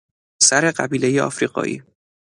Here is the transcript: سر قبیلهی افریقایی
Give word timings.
سر 0.39 0.71
قبیلهی 0.71 1.19
افریقایی 1.19 1.83